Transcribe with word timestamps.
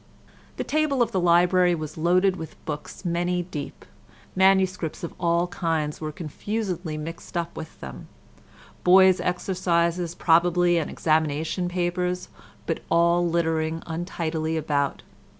The 0.57 0.63
table 0.63 1.03
of 1.03 1.11
the 1.11 1.19
library 1.19 1.75
was 1.75 1.95
loaded 1.95 2.35
with 2.35 2.55
books 2.65 3.05
many 3.05 3.43
deep; 3.43 3.85
MSS. 4.35 5.03
of 5.03 5.13
all 5.19 5.45
kinds 5.49 6.01
were 6.01 6.11
confusedly 6.11 6.97
mixed 6.97 7.37
up 7.37 7.55
with 7.55 7.79
them,—boys' 7.81 9.21
exercises, 9.21 10.15
probably, 10.15 10.79
and 10.79 10.89
examination 10.89 11.69
papers—but 11.69 12.79
all 12.89 13.29
littering 13.29 13.83
untidily 13.85 14.57
about. 14.57 15.03